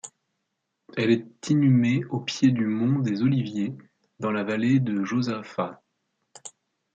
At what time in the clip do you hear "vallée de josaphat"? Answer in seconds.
4.43-5.79